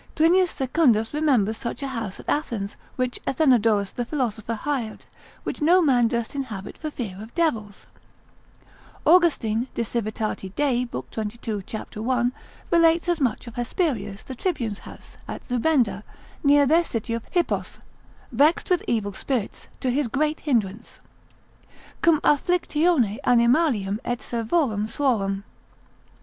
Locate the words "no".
5.61-5.79